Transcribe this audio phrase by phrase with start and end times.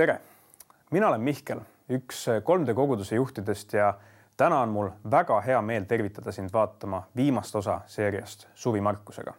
[0.00, 0.20] tere,
[0.90, 1.58] mina olen Mihkel,
[1.92, 3.90] üks 3D koguduse juhtidest ja
[4.40, 9.34] täna on mul väga hea meel tervitada sind vaatama viimast osa seeriast Suvi Markusega.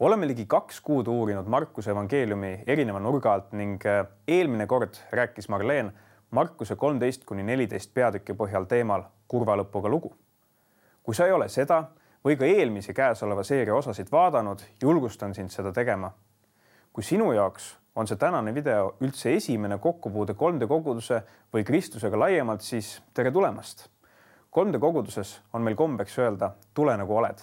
[0.00, 5.48] oleme ligi kaks kuud uurinud Markuse evangeeliumi erineva nurga alt ning äh, eelmine kord rääkis
[5.48, 5.92] Marleen
[6.30, 10.16] Markuse kolmteist kuni neliteist peatüki põhjal teemal kurva lõpuga lugu.
[11.02, 11.84] kui sa ei ole seda
[12.24, 16.10] või ka eelmisi käesoleva seeria osasid vaadanud, julgustan sind seda tegema.
[16.92, 21.22] kui sinu jaoks on see tänane video üldse esimene kokkupuude 3D koguduse
[21.52, 23.88] või Kristusega laiemalt, siis tere tulemast.
[24.56, 27.38] 3D koguduses on meil kombeks öelda, tule nagu oled.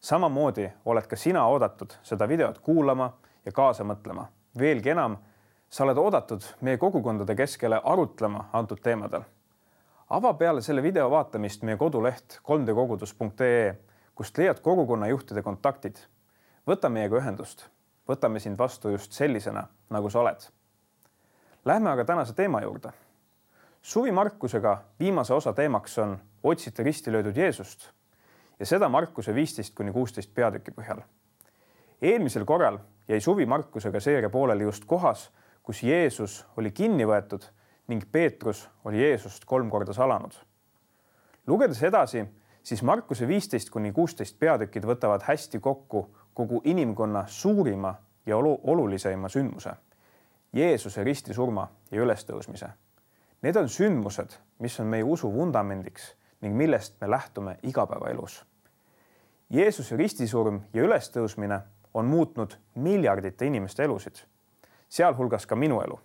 [0.00, 3.12] samamoodi oled ka sina oodatud seda videot kuulama
[3.44, 4.26] ja kaasa mõtlema.
[4.58, 5.16] veelgi enam,
[5.68, 9.22] sa oled oodatud meie kogukondade keskele arutlema antud teemadel.
[10.10, 13.74] ava peale selle video vaatamist meie koduleht 3dkogudus.ee,
[14.14, 15.96] kust leiad kogukonna juhtide kontaktid.
[16.66, 17.75] võta meiega ühendust
[18.08, 20.46] võtame sind vastu just sellisena, nagu sa oled.
[21.64, 22.92] Lähme aga tänase teema juurde.
[23.82, 27.90] suvi Markusega viimase osa teemaks on otsite risti löödud Jeesust
[28.60, 31.02] ja seda Markuse viisteist kuni kuusteist peatüki põhjal.
[32.02, 35.30] eelmisel korral jäi suvi Markusega seeria pooleli just kohas,
[35.62, 37.42] kus Jeesus oli kinni võetud
[37.88, 40.34] ning Peetrus oli Jeesust kolm korda salanud.
[41.46, 42.24] lugedes edasi,
[42.62, 47.94] siis Markuse viisteist kuni kuusteist peatükid võtavad hästi kokku kogu inimkonna suurima
[48.26, 49.70] ja olu oluliseima sündmuse,
[50.52, 52.68] Jeesuse ristisurma ja ülestõusmise.
[53.42, 56.10] Need on sündmused, mis on meie usu vundamendiks
[56.44, 58.42] ning millest me lähtume igapäevaelus.
[59.50, 61.60] Jeesuse ristisurm ja ülestõusmine
[61.94, 64.20] on muutnud miljardite inimeste elusid,
[64.88, 66.00] sealhulgas ka minu elu.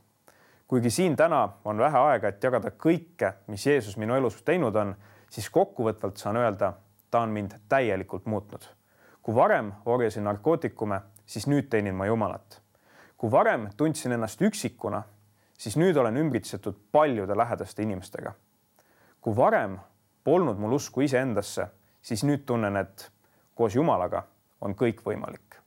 [0.68, 4.96] kuigi siin täna on vähe aega, et jagada kõike, mis Jeesus minu elus teinud on,
[5.30, 6.74] siis kokkuvõtvalt saan öelda,
[7.12, 8.70] ta on mind täielikult muutnud
[9.22, 12.62] kui varem orjasin narkootikume, siis nüüd teenin ma Jumalat.
[13.18, 15.04] kui varem tundsin ennast üksikuna,
[15.58, 18.34] siis nüüd olen ümbritsetud paljude lähedaste inimestega.
[19.22, 19.80] kui varem
[20.24, 21.68] polnud mul usku iseendasse,
[22.02, 23.12] siis nüüd tunnen, et
[23.56, 24.24] koos Jumalaga
[24.62, 25.62] on kõik võimalik.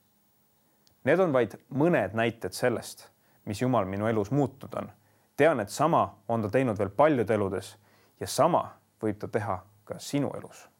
[1.03, 3.09] Need on vaid mõned näited sellest,
[3.45, 4.91] mis Jumal minu elus muutnud on.
[5.37, 7.77] tean, et sama on ta teinud veel paljude eludes
[8.19, 10.74] ja sama võib ta teha ka sinu elus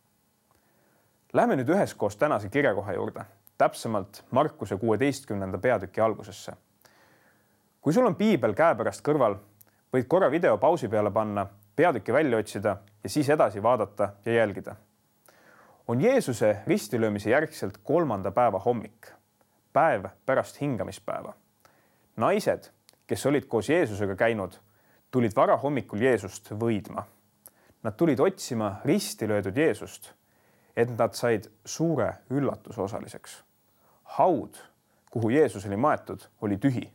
[1.34, 3.26] Lähme nüüd üheskoos tänase kirjakoha juurde,
[3.58, 6.54] täpsemalt Markuse kuueteistkümnenda peatüki algusesse.
[7.82, 9.36] kui sul on piibel käepärast kõrval,
[9.94, 14.76] võid korra video pausi peale panna, peatüki välja otsida ja siis edasi vaadata ja jälgida.
[15.88, 19.12] on Jeesuse ristilöömise järgselt kolmanda päeva hommik,
[19.74, 21.34] päev pärast hingamispäeva.
[22.16, 22.70] naised,
[23.08, 24.54] kes olid koos Jeesusega käinud,
[25.12, 27.04] tulid varahommikul Jeesust võidma.
[27.84, 30.14] Nad tulid otsima risti löödud Jeesust
[30.76, 33.44] et nad said suure üllatuse osaliseks.
[34.04, 34.56] haud,
[35.12, 36.92] kuhu Jeesus oli maetud, oli tühi.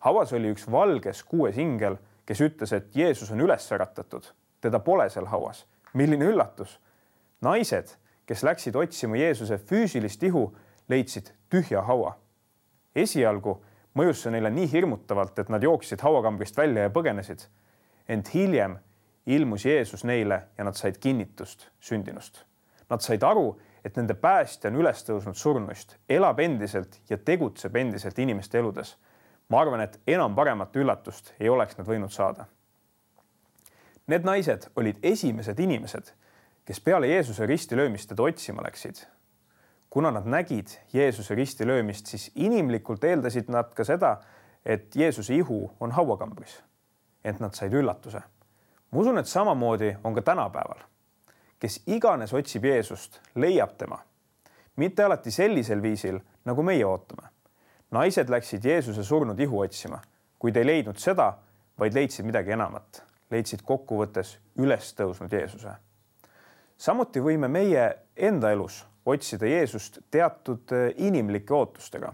[0.00, 1.96] hauas oli üks valges kuues ingel,
[2.26, 4.26] kes ütles, et Jeesus on üles äratatud,
[4.60, 5.66] teda pole seal hauas.
[5.92, 6.78] milline üllatus!
[7.40, 7.96] naised,
[8.26, 10.56] kes läksid otsima Jeesuse füüsilist ihu,
[10.88, 12.16] leidsid tühja haua.
[12.94, 13.62] esialgu
[13.94, 17.44] mõjus see neile nii hirmutavalt, et nad jooksid hauakambrist välja ja põgenesid.
[18.08, 18.78] ent hiljem
[19.26, 22.44] ilmus Jeesus neile ja nad said kinnitust sündinust
[22.92, 23.54] Nad said aru,
[23.84, 28.96] et nende päästja on üles tõusnud surnuist, elab endiselt ja tegutseb endiselt inimeste eludes.
[29.48, 32.46] ma arvan, et enam paremat üllatust ei oleks nad võinud saada.
[34.06, 36.12] Need naised olid esimesed inimesed,
[36.64, 39.06] kes peale Jeesuse ristilöömist teda otsima läksid.
[39.90, 44.20] kuna nad nägid Jeesuse ristilöömist, siis inimlikult eeldasid nad ka seda,
[44.64, 46.62] et Jeesuse ihu on hauakambris.
[47.24, 48.22] ent nad said üllatuse.
[48.90, 50.91] ma usun, et samamoodi on ka tänapäeval
[51.62, 54.00] kes iganes otsib Jeesust, leiab tema.
[54.76, 57.28] mitte alati sellisel viisil, nagu meie ootame.
[57.90, 60.00] naised läksid Jeesuse surnud ihu otsima,
[60.38, 61.32] kuid ei leidnud seda,
[61.78, 65.74] vaid leidsid midagi enamat, leidsid kokkuvõttes üles tõusnud Jeesuse.
[66.76, 67.84] samuti võime meie
[68.16, 72.12] enda elus otsida Jeesust teatud eh, inimlike ootustega.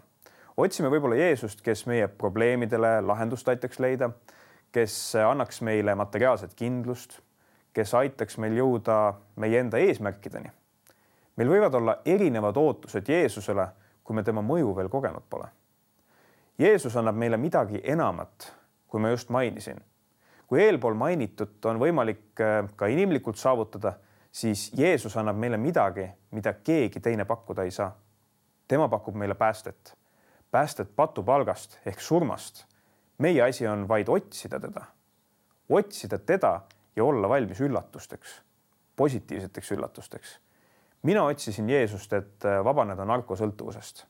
[0.56, 4.10] otsime võib-olla Jeesust, kes meie probleemidele lahendust aitaks leida,
[4.72, 7.20] kes annaks meile materiaalset kindlust
[7.72, 10.50] kes aitaks meil jõuda meie enda eesmärkideni.
[11.36, 13.68] meil võivad olla erinevad ootused Jeesusele,
[14.04, 15.48] kui me tema mõju veel kogenud pole.
[16.58, 18.52] Jeesus annab meile midagi enamat,
[18.88, 19.80] kui ma just mainisin.
[20.46, 23.92] kui eelpool mainitut on võimalik äh, ka inimlikult saavutada,
[24.32, 27.92] siis Jeesus annab meile midagi, mida keegi teine pakkuda ei saa.
[28.68, 29.94] tema pakub meile päästet,
[30.50, 32.64] päästet patupalgast ehk surmast.
[33.18, 34.84] meie asi on vaid otsida teda,
[35.68, 36.60] otsida teda
[36.98, 38.42] ja olla valmis üllatusteks,
[38.96, 40.38] positiivseteks üllatusteks.
[41.02, 44.04] mina otsisin Jeesust, et äh, vabaneda narkosõltuvusest.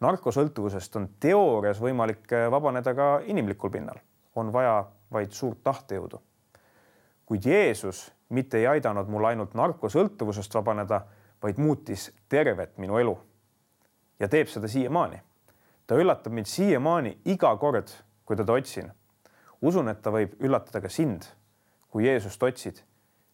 [0.00, 3.96] narkosõltuvusest on teoorias võimalik äh, vabaneda ka inimlikul pinnal.
[4.34, 6.20] on vaja vaid suurt tahtejõudu.
[7.26, 11.00] kuid Jeesus mitte ei aidanud mul ainult narkosõltuvusest vabaneda,
[11.42, 13.18] vaid muutis tervet minu elu.
[14.20, 15.22] ja teeb seda siiamaani.
[15.86, 17.88] ta üllatab mind siiamaani iga kord,
[18.24, 18.92] kui teda otsin.
[19.62, 21.37] usun, et ta võib üllatada ka sind,
[21.88, 22.82] kui Jeesust otsid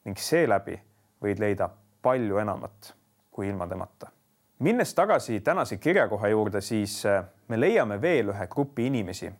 [0.04, 0.76] ning seeläbi
[1.22, 1.68] võid leida
[2.02, 2.94] palju enamat
[3.30, 4.10] kui ilma temata.
[4.58, 9.32] minnes tagasi tänase kirjakoha juurde, siis äh, me leiame veel ühe grupi inimesi,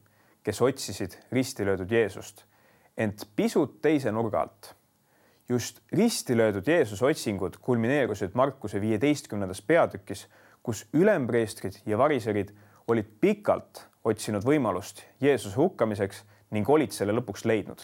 [0.43, 2.45] kes otsisid risti löödud Jeesust,
[2.97, 4.75] ent pisut teise nurga alt
[5.49, 10.27] just risti löödud Jeesuse otsingud kulmineerusid Markuse viieteistkümnendas peatükis,
[10.63, 12.55] kus ülempreestrid ja variserid
[12.89, 17.81] olid pikalt otsinud võimalust Jeesuse hukkamiseks ning olid selle lõpuks leidnud.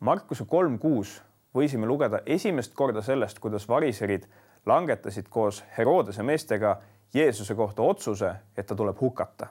[0.00, 1.22] Markuse kolm kuus
[1.56, 4.26] võisime lugeda esimest korda sellest, kuidas variserid
[4.66, 6.76] langetasid koos Herodese meestega
[7.14, 9.46] Jeesuse kohta otsuse, et ta tuleb hukata.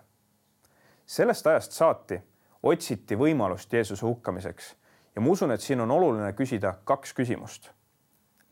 [1.05, 2.21] sellest ajast saati
[2.63, 4.75] otsiti võimalust Jeesuse hukkamiseks
[5.15, 7.69] ja ma usun, et siin on oluline küsida kaks küsimust.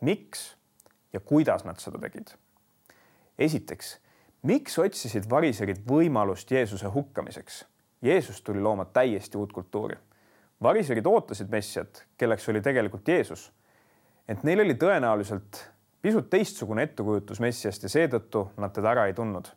[0.02, 0.56] miks
[1.14, 2.34] ja kuidas nad seda tegid?
[3.38, 4.00] esiteks,
[4.42, 7.66] miks otsisid variserid võimalust Jeesuse hukkamiseks?
[8.02, 9.96] Jeesus tuli looma täiesti uut kultuuri.
[10.64, 13.52] Variserid ootasid messiat, kelleks oli tegelikult Jeesus.
[14.28, 15.64] ent neil oli tõenäoliselt
[16.02, 19.48] pisut teistsugune ettekujutus messiast ja seetõttu nad teda ära ei tundnud.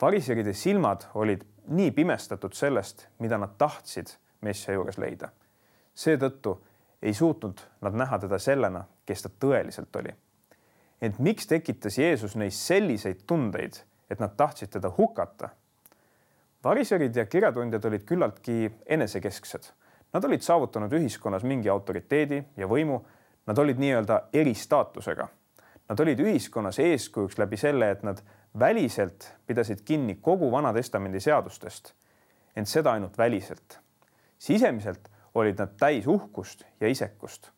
[0.00, 5.30] variseride silmad olid nii pimestatud sellest, mida nad tahtsid messia juures leida
[5.94, 6.56] seetõttu
[7.02, 10.14] ei suutnud nad näha teda sellena, kes ta tõeliselt oli.
[11.02, 15.48] ent miks tekitas Jeesus neis selliseid tundeid, et nad tahtsid teda hukata?
[16.64, 19.72] variserid ja kirjatundjad olid küllaltki enesekesksed.
[20.12, 23.00] Nad olid saavutanud ühiskonnas mingi autoriteedi ja võimu.
[23.46, 25.26] Nad olid nii-öelda eristaatusega.
[25.88, 28.20] Nad olid ühiskonnas eeskujuks läbi selle, et nad
[28.58, 31.94] väliselt pidasid kinni kogu Vana Testamendi seadustest,
[32.56, 33.78] ent seda ainult väliselt.
[34.38, 37.50] sisemiselt olid nad täis uhkust ja isekust.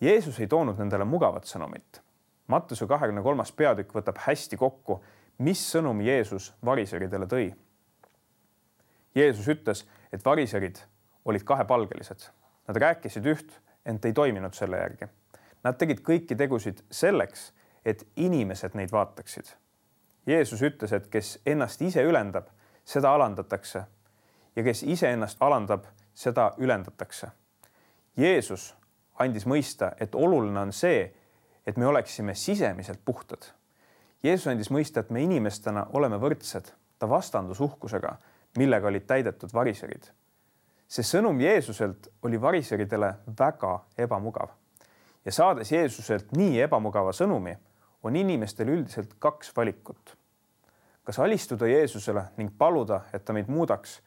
[0.00, 2.00] Jeesus ei toonud nendele mugavat sõnumit.
[2.46, 5.00] Mattuse kahekümne kolmas peatükk võtab hästi kokku,
[5.38, 7.54] mis sõnumi Jeesus variseridele tõi.
[9.14, 10.78] Jeesus ütles, et variserid
[11.26, 12.28] olid kahepalgelised.
[12.68, 13.52] Nad rääkisid üht,
[13.86, 15.10] ent ei toiminud selle järgi.
[15.64, 17.50] Nad tegid kõiki tegusid selleks,
[17.84, 19.50] et inimesed neid vaataksid.
[20.26, 22.48] Jeesus ütles, et kes ennast ise ülendab,
[22.86, 23.84] seda alandatakse
[24.56, 25.84] ja kes iseennast alandab,
[26.14, 27.28] seda ülendatakse.
[28.16, 28.72] Jeesus
[29.18, 31.06] andis mõista, et oluline on see,
[31.66, 33.50] et me oleksime sisemiselt puhtad.
[34.22, 38.16] Jeesus andis mõista, et me inimestena oleme võrdsed, ta vastandus uhkusega,
[38.58, 40.08] millega olid täidetud variserid.
[40.88, 44.52] See sõnum Jeesuselt oli variseridele väga ebamugav
[45.24, 47.56] ja saades Jeesuselt nii ebamugava sõnumi,
[48.02, 50.16] on inimestel üldiselt kaks valikut.
[51.04, 54.00] kas alistuda Jeesusele ning paluda, et ta meid muudaks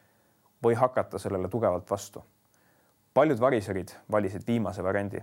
[0.64, 2.24] või hakata sellele tugevalt vastu.
[3.14, 5.22] paljud variserid valisid viimase variandi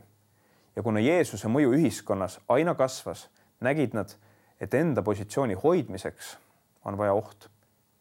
[0.76, 3.28] ja kuna Jeesuse mõju ühiskonnas aina kasvas,
[3.60, 4.12] nägid nad,
[4.60, 6.36] et enda positsiooni hoidmiseks
[6.84, 7.48] on vaja oht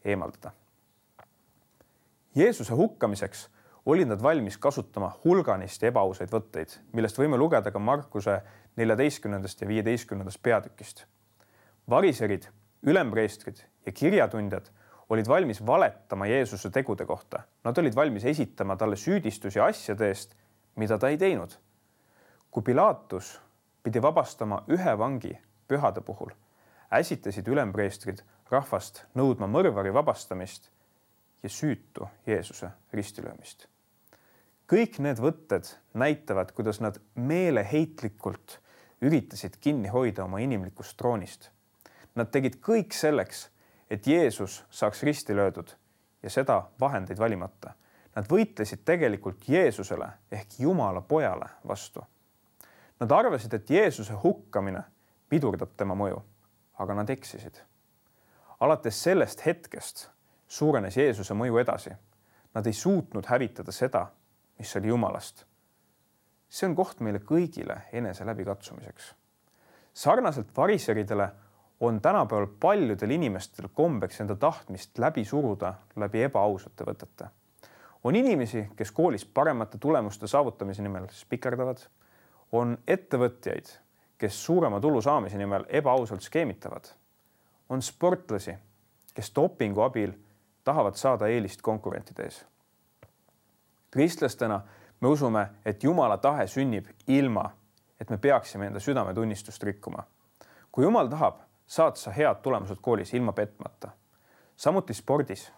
[0.06, 0.52] eemaldada.
[2.36, 3.50] Jeesuse hukkamiseks
[3.86, 8.42] olid nad valmis kasutama hulganisti ebaausaid võtteid, millest võime lugeda ka Markuse
[8.76, 11.06] neljateistkümnendast ja viieteistkümnendast peatükist.
[11.90, 12.48] variserid,
[12.84, 14.68] ülempreestrid ja kirjatundjad
[15.10, 17.44] olid valmis valetama Jeesuse tegude kohta.
[17.64, 20.36] Nad olid valmis esitama talle süüdistusi asjade eest,
[20.76, 21.56] mida ta ei teinud.
[22.52, 23.42] kui Pilatus
[23.84, 25.38] pidi vabastama ühe vangi
[25.68, 26.32] pühade puhul,
[26.92, 30.72] äsitasid ülempreestrid rahvast nõudma mõrvari vabastamist
[31.46, 33.68] ja süütu Jeesuse ristilöömist.
[34.66, 38.60] kõik need võtted näitavad, kuidas nad meeleheitlikult
[39.02, 41.52] üritasid kinni hoida oma inimlikust troonist.
[42.16, 43.50] Nad tegid kõik selleks
[43.90, 45.68] et Jeesus saaks risti löödud
[46.24, 47.74] ja seda vahendeid valimata.
[48.16, 52.04] Nad võitlesid tegelikult Jeesusele ehk Jumala pojale vastu.
[53.00, 54.84] Nad arvasid, et Jeesuse hukkamine
[55.30, 56.22] pidurdab tema mõju,
[56.80, 57.62] aga nad eksisid.
[58.60, 60.10] alates sellest hetkest
[60.48, 61.92] suurenes Jeesuse mõju edasi.
[62.54, 64.08] Nad ei suutnud hävitada seda,
[64.60, 65.46] mis oli Jumalast.
[66.50, 69.16] see on koht meile kõigile enese läbikatsumiseks.
[69.94, 71.30] sarnaselt variseridele
[71.80, 77.28] on tänapäeval paljudel inimestel kombeks enda tahtmist läbi suruda läbi ebaausate võtete.
[78.04, 81.78] on inimesi, kes koolis paremate tulemuste saavutamise nimel spikerdavad,
[82.52, 83.66] on ettevõtjaid,
[84.18, 86.86] kes suurema tulu saamise nimel ebaausalt skeemitavad,
[87.70, 88.56] on sportlasi,
[89.14, 90.14] kes dopingu abil
[90.66, 92.46] tahavad saada eelist konkurentide ees.
[93.92, 94.62] kristlastena
[95.02, 97.50] me usume, et Jumala tahe sünnib ilma,
[98.02, 100.04] et me peaksime enda südametunnistust rikkuma.
[100.72, 103.90] kui Jumal tahab, saad sa head tulemused koolis ilma petmata.
[104.56, 105.52] samuti spordis.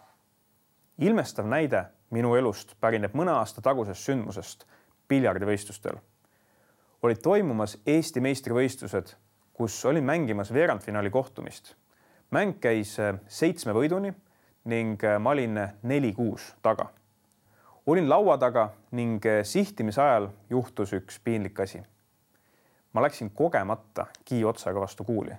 [0.98, 4.64] ilmestav näide minu elust pärineb mõne aasta tagusest sündmusest
[5.08, 5.96] piljardivõistlustel.
[7.02, 9.16] olid toimumas Eesti meistrivõistlused,
[9.52, 11.74] kus olin mängimas veerandfinaali kohtumist.
[12.30, 12.96] mäng käis
[13.26, 14.14] seitsme võiduni
[14.68, 16.90] ning ma olin neli-kuus taga.
[17.86, 21.82] olin laua taga ning sihtimise ajal juhtus üks piinlik asi.
[22.92, 25.32] ma läksin kogemata kii otsaga vastu kuuli.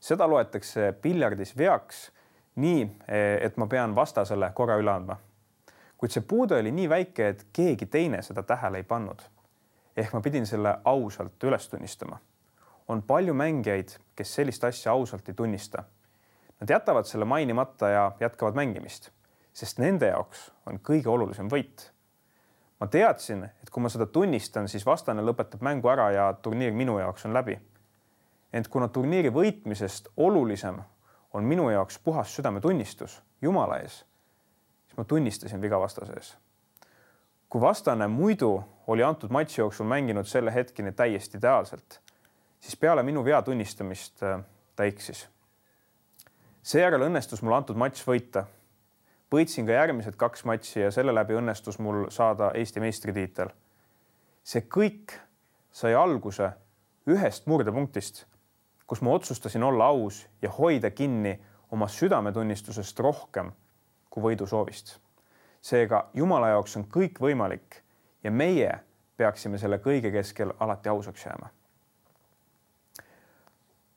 [0.00, 2.10] seda loetakse piljardis veaks
[2.58, 2.90] nii,
[3.40, 5.16] et ma pean vastasele korra üle andma.
[5.98, 9.22] kuid see puude oli nii väike, et keegi teine seda tähele ei pannud.
[9.96, 12.18] ehk ma pidin selle ausalt üles tunnistama.
[12.88, 15.84] on palju mängijaid, kes sellist asja ausalt ei tunnista.
[16.60, 19.10] Nad jätavad selle mainimata ja jätkavad mängimist,
[19.52, 21.90] sest nende jaoks on kõige olulisem võit.
[22.80, 26.98] ma teadsin, et kui ma seda tunnistan, siis vastane lõpetab mängu ära ja turniir minu
[26.98, 27.58] jaoks on läbi.
[28.52, 30.82] ent kuna turniiri võitmisest olulisem
[31.32, 34.04] on minu jaoks puhas südametunnistus Jumala ees,
[34.86, 36.36] siis ma tunnistasin viga vastase ees.
[37.48, 42.00] kui vastane muidu oli antud matši jooksul mänginud selle hetkeni täiesti ideaalselt,
[42.60, 44.40] siis peale minu vea tunnistamist äh,
[44.76, 45.28] ta eksis.
[46.62, 48.44] Seejärel õnnestus mul antud matš võita.
[49.32, 53.48] võitsin ka järgmised kaks matši ja selle läbi õnnestus mul saada Eesti meistritiitel.
[54.44, 55.20] see kõik
[55.72, 56.52] sai alguse
[57.06, 58.26] ühest murdepunktist
[58.88, 63.52] kus ma otsustasin olla aus ja hoida kinni oma südametunnistusest rohkem
[64.10, 64.96] kui võidusoovist.
[65.60, 67.82] seega Jumala jaoks on kõik võimalik
[68.24, 68.72] ja meie
[69.16, 71.50] peaksime selle kõige keskel alati ausaks jääma.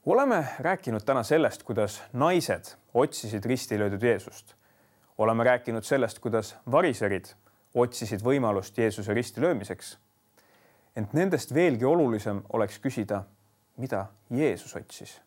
[0.06, 4.56] Oleme rääkinud täna sellest, kuidas naised otsisid risti löödud Jeesust.
[5.18, 7.26] oleme rääkinud sellest, kuidas variserid
[7.74, 9.98] otsisid võimalust Jeesuse risti löömiseks.
[10.96, 13.24] ent nendest veelgi olulisem oleks küsida
[13.78, 15.22] mida Jeesus otsis?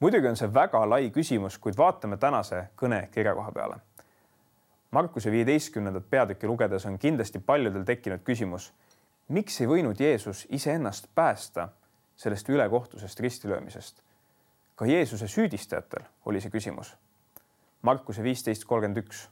[0.00, 3.76] muidugi on see väga lai küsimus, kuid vaatame tänase kõne kirjakoha peale.
[4.90, 8.72] Markuse viieteistkümnendat peatükki lugedes on kindlasti paljudel tekkinud küsimus,
[9.28, 11.68] miks ei võinud Jeesus iseennast päästa
[12.22, 14.02] sellest ülekohtusest ristilöömisest?
[14.76, 16.94] ka Jeesuse süüdistajatel oli see küsimus.
[17.82, 19.26] Markuse viisteist kolmkümmend üks.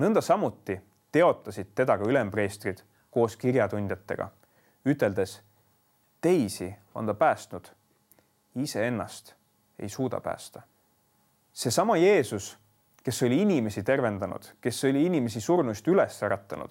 [0.00, 0.80] nõnda samuti
[1.12, 4.28] teotasid teda ka ülempreestrid koos kirjatundjatega,
[4.84, 5.40] üteldes
[6.20, 7.68] teisi on ta päästnud,
[8.54, 9.34] iseennast
[9.78, 10.62] ei suuda päästa.
[11.52, 12.58] seesama Jeesus,
[13.02, 16.70] kes oli inimesi tervendanud, kes oli inimesi surnuist üles äratanud,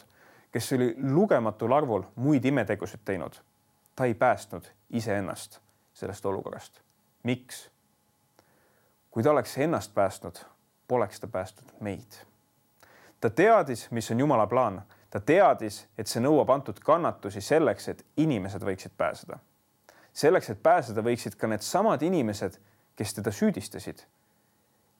[0.52, 3.42] kes oli lugematul arvul muid imetegusid teinud,
[3.96, 5.60] ta ei päästnud iseennast
[5.94, 6.82] sellest olukorrast.
[7.24, 7.70] miks?
[9.12, 10.36] kui ta oleks ennast päästnud,
[10.88, 12.12] poleks ta päästnud meid.
[13.22, 14.82] ta teadis, mis on Jumala plaan
[15.16, 19.40] ta teadis, et see nõuab antud kannatusi selleks, et inimesed võiksid pääseda.
[20.14, 22.58] selleks, et pääseda, võiksid ka needsamad inimesed,
[22.96, 24.04] kes teda süüdistasid.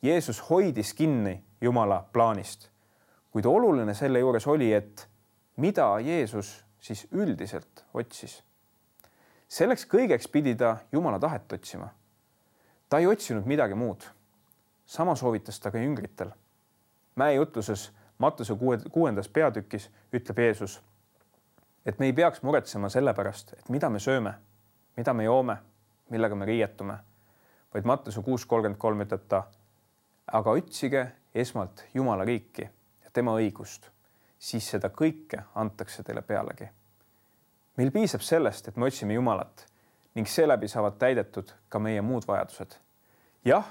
[0.02, 2.70] Jeesus hoidis kinni Jumala plaanist,
[3.32, 5.08] kuid oluline selle juures oli, et
[5.58, 8.44] mida Jeesus siis üldiselt otsis.
[9.48, 11.90] Selleks kõigeks pidi ta Jumala tahet otsima.
[12.90, 14.04] ta ei otsinud midagi muud.
[14.86, 16.32] sama soovitas ta ka jüngritel.
[17.16, 20.82] mäejutluses Mattuse kuue, kuuendas peatükis ütleb Jeesus,
[21.86, 24.34] et me ei peaks muretsema selle pärast, et mida me sööme,
[24.98, 25.58] mida me joome,
[26.10, 26.96] millega me riietume,
[27.74, 29.44] vaid Mattuse kuus kolmkümmend kolm ütleb ta,
[30.32, 31.04] aga otsige
[31.36, 32.64] esmalt Jumala riiki
[33.04, 33.90] ja tema õigust,
[34.40, 36.70] siis seda kõike antakse teile pealegi.
[37.77, 39.65] Meil piisab sellest, et me otsime Jumalat
[40.15, 42.77] ning seeläbi saavad täidetud ka meie muud vajadused.
[43.46, 43.65] jah,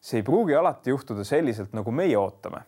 [0.00, 2.64] see ei pruugi alati juhtuda selliselt, nagu meie ootame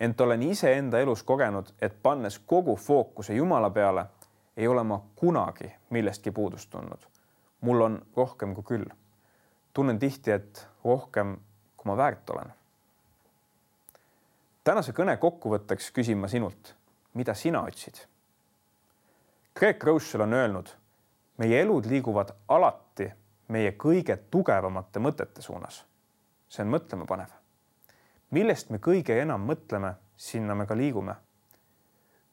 [0.00, 4.06] ent olen iseenda elus kogenud, et pannes kogu fookuse Jumala peale,
[4.56, 7.00] ei ole ma kunagi millestki puudust tundnud.
[7.60, 8.84] mul on rohkem kui küll.
[9.72, 11.36] tunnen tihti, et rohkem,
[11.76, 12.52] kui ma väärt olen.
[14.64, 16.74] tänase kõne kokkuvõtteks küsin ma sinult,
[17.14, 18.06] mida sina otsid?
[19.56, 20.68] Greg Rousseau on öelnud,
[21.38, 23.10] meie elud liiguvad alati
[23.48, 25.84] meie kõige tugevamate mõtete suunas.
[26.48, 27.32] see on mõtlemapanev
[28.30, 31.14] millest me kõige enam mõtleme, sinna me ka liigume.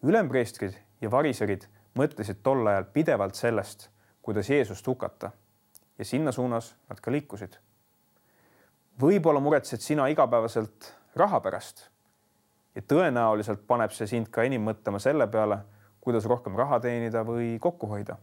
[0.04, 3.90] ülempreestrid ja variserid mõtlesid tol ajal pidevalt sellest,
[4.22, 5.32] kuidas Jeesust hukata
[5.98, 7.58] ja sinna suunas nad ka liikusid.
[9.00, 11.90] võib-olla muretsed sina igapäevaselt raha pärast
[12.76, 15.60] ja tõenäoliselt paneb see sind ka enim mõtlema selle peale,
[16.04, 18.18] kuidas rohkem raha teenida või kokku hoida.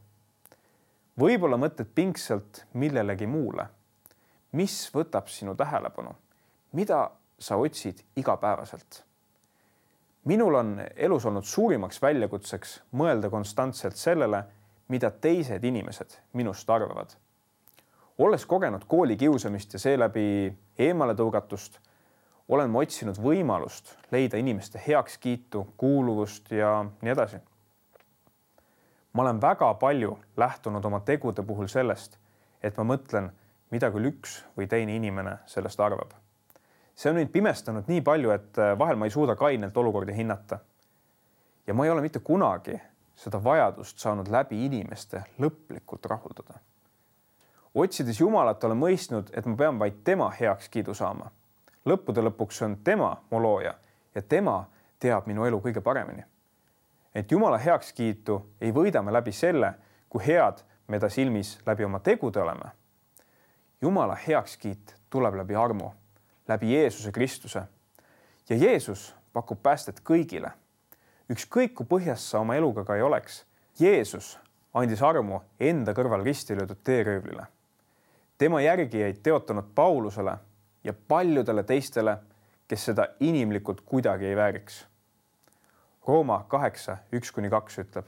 [1.21, 3.67] võib-olla mõtled pingsalt millelegi muule,
[4.53, 6.13] mis võtab sinu tähelepanu,
[6.73, 9.05] mida sa otsid igapäevaselt.
[10.25, 14.45] minul on elus olnud suurimaks väljakutseks mõelda konstantselt sellele,
[14.89, 17.17] mida teised inimesed minust arvavad.
[18.19, 21.79] olles kogenud koolikiusamist ja seeläbi eemaletõugatust,
[22.49, 27.50] olen ma otsinud võimalust leida inimeste heakskiitu, kuuluvust ja nii edasi.
[29.13, 32.19] Ma olen väga palju lähtunud oma tegude puhul sellest,
[32.63, 33.31] et ma mõtlen,
[33.71, 36.13] mida küll üks või teine inimene sellest arvab.
[36.95, 40.59] see on mind pimestanud nii palju, et vahel ma ei suuda kainelt olukordi hinnata.
[41.67, 42.81] ja ma ei ole mitte kunagi
[43.17, 46.55] seda vajadust saanud läbi inimeste lõplikult rahuldada.
[47.75, 51.31] otsides Jumalat, olen mõistnud, et ma pean vaid tema heakskiidu saama
[51.87, 53.75] lõppude lõpuks on tema mu looja
[54.15, 54.65] ja tema
[55.01, 56.25] teab minu elu kõige paremini.
[57.15, 59.75] Et Jumala heakskiitu ei võida me läbi selle,
[60.09, 62.71] kui head me ta silmis läbi oma tegude oleme.
[63.83, 65.93] Jumala heakskiit tuleb läbi armu,
[66.49, 67.63] läbi Jeesuse Kristuse.
[68.49, 70.51] ja Jeesus pakub päästet kõigile.
[71.31, 73.45] ükskõik kui põhjas sa oma eluga ka ei oleks,
[73.81, 74.39] Jeesus
[74.75, 77.47] andis armu enda kõrval risti löödud teeröövlile.
[78.39, 80.39] tema järgijaid teotanud Paulusele
[80.85, 82.19] ja paljudele teistele,
[82.69, 84.87] kes seda inimlikult kuidagi ei vääriks.
[86.11, 88.07] Rooma kaheksa, üks kuni kaks ütleb.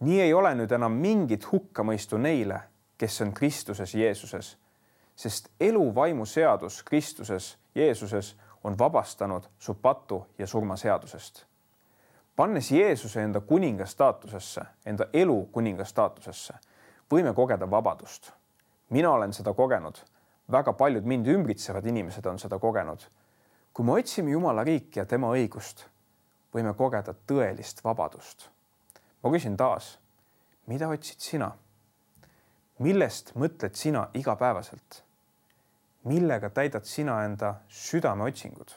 [0.00, 2.62] nii ei ole nüüd enam mingit hukkamõistu neile,
[2.96, 4.54] kes on Kristuses Jeesuses,
[5.16, 11.44] sest elu vaimu seadus Kristuses Jeesuses on vabastanud su patu ja surma seadusest.
[12.36, 16.54] pannes Jeesuse enda kuninga staatusesse, enda elu kuninga staatusesse,
[17.12, 18.32] võime kogeda vabadust.
[18.90, 20.00] mina olen seda kogenud
[20.52, 23.04] väga paljud mind ümbritsevad inimesed on seda kogenud.
[23.72, 25.84] kui me otsime Jumala riiki ja tema õigust,
[26.54, 28.48] võime kogeda tõelist vabadust.
[29.22, 29.98] ma küsin taas,
[30.66, 31.52] mida otsid sina?
[32.78, 35.02] millest mõtled sina igapäevaselt?
[36.04, 38.74] millega täidad sina enda südameotsingud?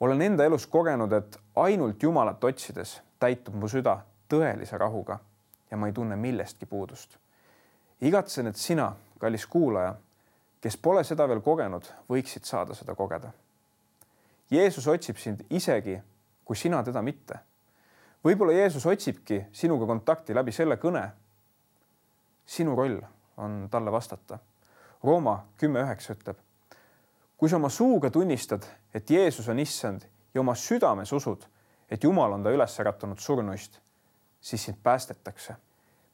[0.00, 5.18] olen enda elus kogenud, et ainult Jumalat otsides täitub mu süda tõelise rahuga
[5.70, 7.18] ja ma ei tunne millestki puudust.
[8.00, 9.96] igatsen, et sina, kallis kuulaja
[10.66, 13.30] kes pole seda veel kogenud, võiksid saada seda kogeda.
[14.50, 15.94] Jeesus otsib sind isegi,
[16.46, 17.38] kui sina teda mitte.
[18.24, 21.10] võib-olla Jeesus otsibki sinuga kontakti läbi selle kõne.
[22.46, 23.00] sinu roll
[23.36, 24.38] on talle vastata.
[25.02, 26.36] Rooma kümme üheksa ütleb.
[27.36, 28.62] kui sa oma suuga tunnistad,
[28.94, 31.46] et Jeesus on issand ja oma südames usud,
[31.90, 33.80] et Jumal on ta üles äratunud surnuist,
[34.40, 35.56] siis sind päästetakse.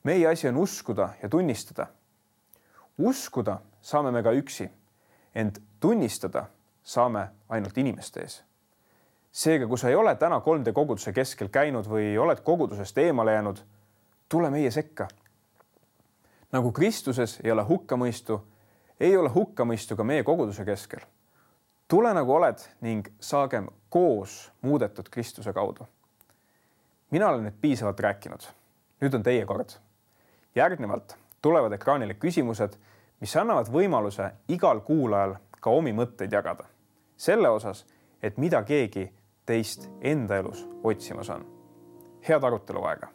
[0.05, 1.87] meie asi on uskuda ja tunnistada.
[2.99, 4.71] uskuda saame me ka üksi,
[5.35, 6.47] ent tunnistada
[6.83, 8.43] saame ainult inimeste ees.
[9.33, 13.63] Seega, kui sa ei ole täna 3D koguduse keskel käinud või oled kogudusest eemale jäänud,
[14.29, 15.09] tule meie sekka.
[16.53, 18.43] nagu Kristuses ei ole hukkamõistu,
[19.01, 21.01] ei ole hukkamõistu ka meie koguduse keskel.
[21.89, 25.87] tule nagu oled ning saagem koos muudetud Kristuse kaudu.
[27.11, 28.43] mina olen nüüd piisavalt rääkinud.
[29.01, 29.71] nüüd on teie kord.
[30.55, 32.77] järgnevalt tulevad ekraanile küsimused
[33.23, 36.67] mis annavad võimaluse igal kuulajal ka omi mõtteid jagada
[37.23, 37.85] selle osas,
[38.23, 39.05] et mida keegi
[39.47, 41.47] teist enda elus otsimas on.
[42.29, 43.09] head arutelu aega